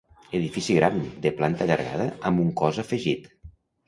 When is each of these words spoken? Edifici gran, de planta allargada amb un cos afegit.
Edifici 0.37 0.77
gran, 0.77 0.95
de 1.25 1.31
planta 1.41 1.63
allargada 1.65 2.07
amb 2.31 2.41
un 2.45 2.49
cos 2.63 2.81
afegit. 2.85 3.29